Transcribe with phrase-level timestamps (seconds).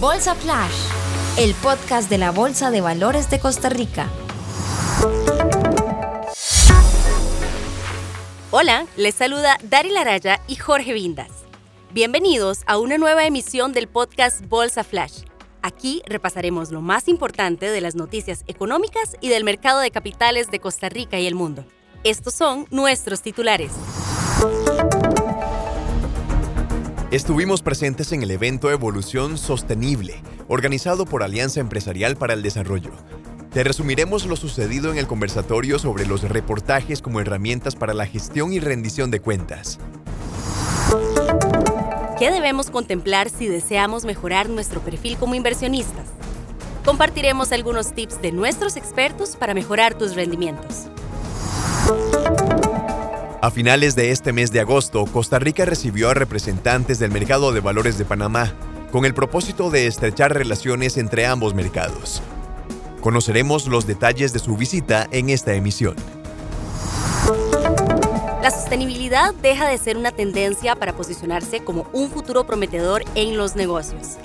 [0.00, 0.72] Bolsa Flash,
[1.36, 4.08] el podcast de la Bolsa de Valores de Costa Rica.
[8.50, 11.28] Hola, les saluda Dari Laraya y Jorge Vindas.
[11.92, 15.24] Bienvenidos a una nueva emisión del podcast Bolsa Flash.
[15.60, 20.60] Aquí repasaremos lo más importante de las noticias económicas y del mercado de capitales de
[20.60, 21.66] Costa Rica y el mundo.
[22.04, 23.72] Estos son nuestros titulares.
[27.10, 32.92] Estuvimos presentes en el evento Evolución Sostenible, organizado por Alianza Empresarial para el Desarrollo.
[33.52, 38.52] Te resumiremos lo sucedido en el conversatorio sobre los reportajes como herramientas para la gestión
[38.52, 39.80] y rendición de cuentas.
[42.16, 46.06] ¿Qué debemos contemplar si deseamos mejorar nuestro perfil como inversionistas?
[46.84, 50.86] Compartiremos algunos tips de nuestros expertos para mejorar tus rendimientos.
[53.42, 57.60] A finales de este mes de agosto, Costa Rica recibió a representantes del mercado de
[57.60, 58.52] valores de Panamá,
[58.92, 62.20] con el propósito de estrechar relaciones entre ambos mercados.
[63.00, 65.96] Conoceremos los detalles de su visita en esta emisión.
[68.42, 73.56] La sostenibilidad deja de ser una tendencia para posicionarse como un futuro prometedor en los
[73.56, 74.18] negocios.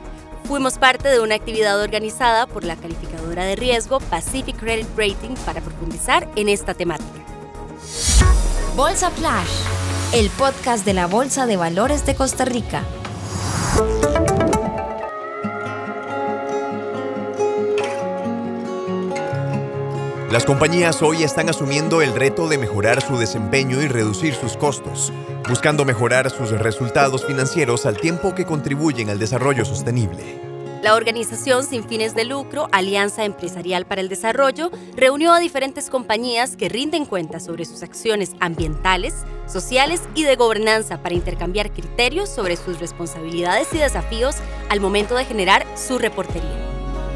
[0.44, 5.62] Fuimos parte de una actividad organizada por la calificadora de riesgo Pacific Credit Rating para
[5.62, 7.35] profundizar en esta temática.
[8.76, 9.62] Bolsa Flash,
[10.14, 12.84] el podcast de la Bolsa de Valores de Costa Rica.
[20.30, 25.14] Las compañías hoy están asumiendo el reto de mejorar su desempeño y reducir sus costos,
[25.48, 30.55] buscando mejorar sus resultados financieros al tiempo que contribuyen al desarrollo sostenible.
[30.86, 36.56] La organización sin fines de lucro, Alianza Empresarial para el Desarrollo, reunió a diferentes compañías
[36.56, 39.16] que rinden cuenta sobre sus acciones ambientales,
[39.48, 44.36] sociales y de gobernanza para intercambiar criterios sobre sus responsabilidades y desafíos
[44.70, 46.70] al momento de generar su reportería.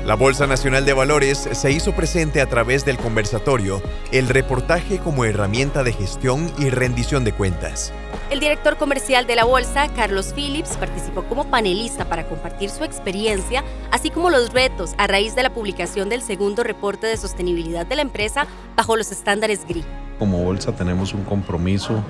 [0.04, 5.26] La Bolsa Nacional de Valores se hizo presente a través del conversatorio El reportaje como
[5.26, 7.94] herramienta de gestión y rendición de cuentas.
[8.30, 13.64] El director comercial de la bolsa, Carlos Phillips, participó como panelista para compartir su experiencia,
[13.90, 17.96] así como los retos a raíz de la publicación del segundo reporte de sostenibilidad de
[17.96, 18.46] la empresa
[18.76, 19.84] bajo los estándares GRI.
[20.20, 22.04] Como bolsa tenemos un compromiso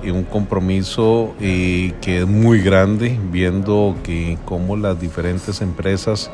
[0.00, 6.30] y un compromiso que es muy grande, viendo que cómo las diferentes empresas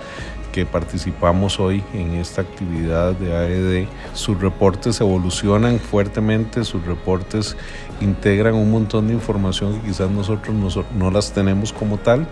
[0.52, 7.56] que participamos hoy en esta actividad de AED, sus reportes evolucionan fuertemente, sus reportes
[8.00, 10.54] integran un montón de información que quizás nosotros
[10.96, 12.26] no, las tenemos como tal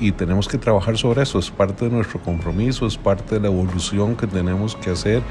[0.00, 3.48] y tenemos que trabajar sobre eso, es parte de nuestro compromiso, es parte de la
[3.48, 5.22] evolución que tenemos que hacer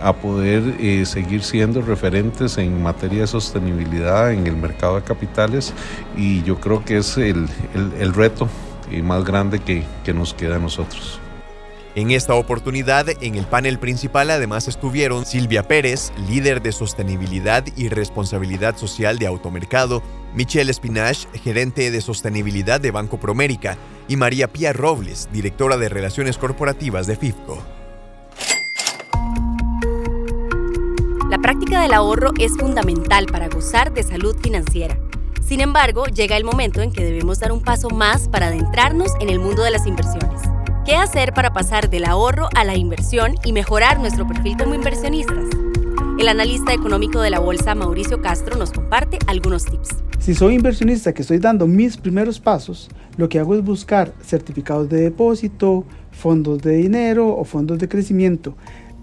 [0.00, 5.74] a poder eh, seguir siendo referentes en materia de sostenibilidad en el mercado de capitales
[6.16, 7.48] y yo creo que es el,
[8.14, 8.48] reto
[9.02, 11.20] más grande que, que nos queda a nosotros.
[11.96, 17.88] En esta oportunidad, en el panel principal además estuvieron Silvia Pérez, líder de sostenibilidad y
[17.88, 20.00] responsabilidad social de Automercado,
[20.32, 26.38] Michelle Espinach, gerente de sostenibilidad de Banco Promérica, y María Pía Robles, directora de Relaciones
[26.38, 27.58] Corporativas de FIFCO.
[31.28, 34.96] La práctica del ahorro es fundamental para gozar de salud financiera.
[35.40, 39.28] Sin embargo, llega el momento en que debemos dar un paso más para adentrarnos en
[39.28, 40.49] el mundo de las inversiones.
[40.90, 45.44] ¿Qué hacer para pasar del ahorro a la inversión y mejorar nuestro perfil como inversionistas?
[46.18, 49.90] El analista económico de la bolsa Mauricio Castro nos comparte algunos tips.
[50.18, 54.88] Si soy inversionista que estoy dando mis primeros pasos, lo que hago es buscar certificados
[54.88, 58.56] de depósito, fondos de dinero o fondos de crecimiento.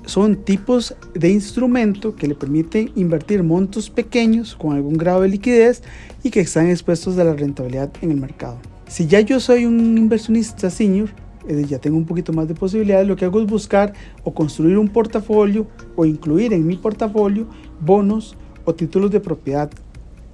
[0.05, 5.83] Son tipos de instrumento que le permiten invertir montos pequeños con algún grado de liquidez
[6.21, 8.57] y que están expuestos a la rentabilidad en el mercado.
[8.89, 11.09] Si ya yo soy un inversionista senior,
[11.47, 13.93] eh, ya tengo un poquito más de posibilidades, lo que hago es buscar
[14.23, 17.47] o construir un portafolio o incluir en mi portafolio
[17.79, 18.35] bonos
[18.65, 19.69] o títulos de propiedad.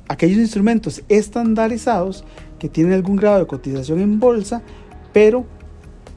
[0.08, 2.24] Aquellos instrumentos estandarizados
[2.60, 4.62] que tienen algún grado de cotización en bolsa,
[5.14, 5.46] pero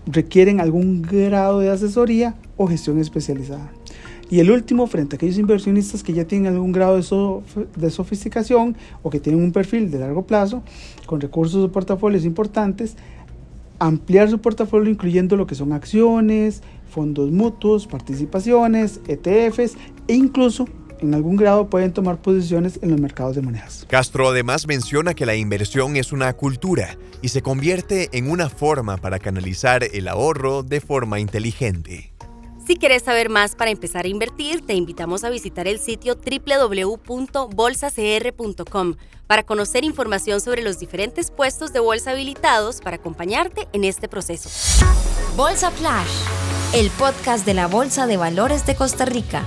[0.06, 3.70] requieren algún grado de asesoría o gestión especializada.
[4.28, 8.76] Y el último, frente a aquellos inversionistas que ya tienen algún grado de, de sofisticación
[9.02, 10.62] o que tienen un perfil de largo plazo,
[11.06, 12.96] con recursos de portafolios importantes,
[13.78, 19.76] ampliar su portafolio incluyendo lo que son acciones, fondos mutuos, participaciones, ETFs
[20.08, 20.66] e incluso
[21.00, 23.86] en algún grado pueden tomar posiciones en los mercados de monedas.
[23.88, 28.96] Castro además menciona que la inversión es una cultura y se convierte en una forma
[28.96, 32.15] para canalizar el ahorro de forma inteligente.
[32.66, 38.96] Si quieres saber más para empezar a invertir, te invitamos a visitar el sitio www.bolsacr.com
[39.28, 44.50] para conocer información sobre los diferentes puestos de bolsa habilitados para acompañarte en este proceso.
[45.36, 46.10] Bolsa Flash,
[46.74, 49.44] el podcast de la Bolsa de Valores de Costa Rica.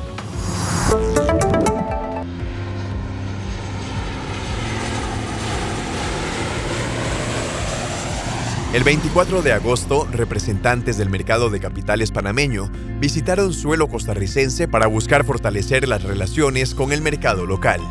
[8.71, 12.69] El 24 de agosto, representantes del mercado de capitales panameño
[12.99, 17.81] visitaron suelo costarricense para buscar fortalecer las relaciones con el mercado local.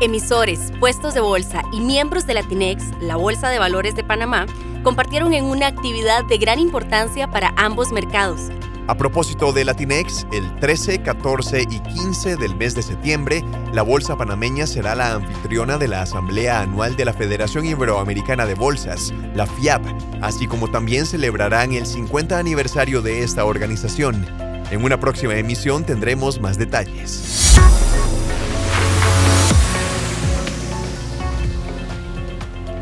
[0.00, 4.46] Emisores, puestos de bolsa y miembros de Latinex, la Bolsa de Valores de Panamá,
[4.82, 8.40] compartieron en una actividad de gran importancia para ambos mercados.
[8.88, 13.44] A propósito de Latinex, el 13, 14 y 15 del mes de septiembre,
[13.74, 18.54] la Bolsa Panameña será la anfitriona de la Asamblea Anual de la Federación Iberoamericana de
[18.54, 19.82] Bolsas, la FIAB,
[20.22, 24.24] así como también celebrarán el 50 aniversario de esta organización.
[24.70, 27.58] En una próxima emisión tendremos más detalles.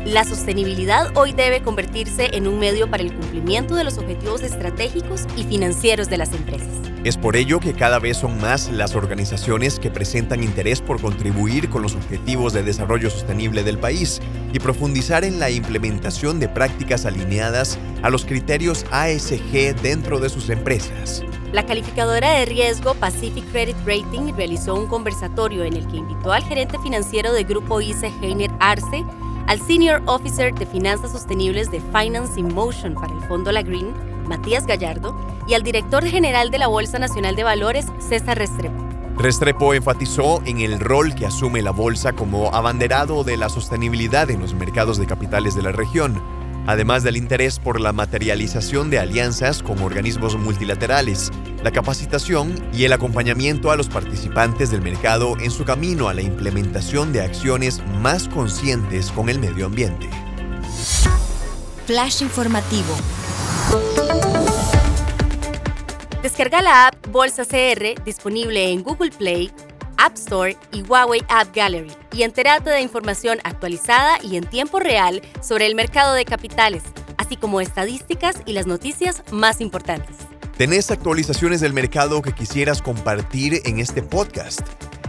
[0.07, 5.25] La sostenibilidad hoy debe convertirse en un medio para el cumplimiento de los objetivos estratégicos
[5.35, 6.69] y financieros de las empresas.
[7.03, 11.69] Es por ello que cada vez son más las organizaciones que presentan interés por contribuir
[11.69, 14.21] con los objetivos de desarrollo sostenible del país
[14.53, 20.49] y profundizar en la implementación de prácticas alineadas a los criterios ASG dentro de sus
[20.49, 21.21] empresas.
[21.51, 26.45] La calificadora de riesgo Pacific Credit Rating realizó un conversatorio en el que invitó al
[26.45, 29.03] gerente financiero de Grupo ICE, Heiner Arce,
[29.47, 33.93] al Senior Officer de Finanzas Sostenibles de Finance in Motion para el Fondo La Green,
[34.27, 35.15] Matías Gallardo,
[35.47, 38.75] y al director general de la Bolsa Nacional de Valores, César Restrepo.
[39.17, 44.41] Restrepo enfatizó en el rol que asume la bolsa como abanderado de la sostenibilidad en
[44.41, 46.21] los mercados de capitales de la región
[46.67, 51.31] además del interés por la materialización de alianzas con organismos multilaterales,
[51.63, 56.21] la capacitación y el acompañamiento a los participantes del mercado en su camino a la
[56.21, 60.09] implementación de acciones más conscientes con el medio ambiente.
[61.87, 62.93] Flash informativo.
[66.21, 69.49] Descarga la app Bolsa CR disponible en Google Play,
[69.97, 75.21] App Store y Huawei App Gallery y entérate de información actualizada y en tiempo real
[75.41, 76.83] sobre el mercado de capitales,
[77.17, 80.15] así como estadísticas y las noticias más importantes.
[80.57, 84.61] ¿Tenés actualizaciones del mercado que quisieras compartir en este podcast?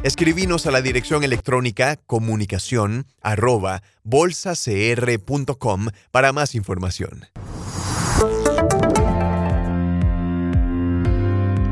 [0.03, 7.27] Escribinos a la dirección electrónica comunicación arroba bolsacr.com para más información.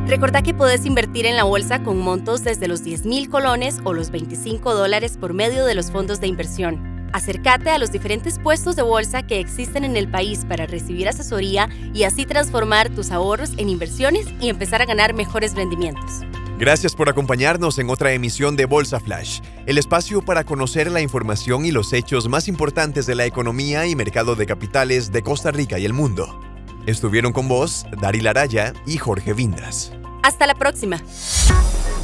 [0.07, 3.93] Recordá que podés invertir en la bolsa con montos desde los 10 mil colones o
[3.93, 7.09] los 25 dólares por medio de los fondos de inversión.
[7.13, 11.69] Acércate a los diferentes puestos de bolsa que existen en el país para recibir asesoría
[11.93, 16.21] y así transformar tus ahorros en inversiones y empezar a ganar mejores rendimientos.
[16.57, 21.67] Gracias por acompañarnos en otra emisión de Bolsa Flash, el espacio para conocer la información
[21.67, 25.81] y los hechos más importantes de la economía y mercado de capitales de Costa Rica
[25.81, 26.46] y el mundo.
[26.87, 29.93] Estuvieron con vos Dari Laraya y Jorge Vindas.
[30.23, 31.03] Hasta la próxima.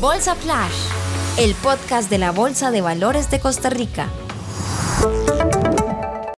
[0.00, 0.74] Bolsa Flash,
[1.38, 4.08] el podcast de la Bolsa de Valores de Costa Rica.